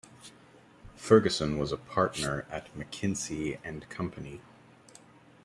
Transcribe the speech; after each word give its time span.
Ferguson 0.95 1.59
was 1.59 1.71
a 1.71 1.77
partner 1.77 2.47
at 2.49 2.73
McKinsey 2.75 3.59
and 3.63 3.87
Company. 3.89 4.41